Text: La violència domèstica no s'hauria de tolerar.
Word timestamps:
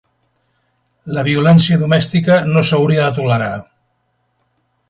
La 1.17 1.25
violència 1.27 1.77
domèstica 1.83 2.39
no 2.55 2.67
s'hauria 2.71 3.07
de 3.11 3.15
tolerar. 3.21 3.55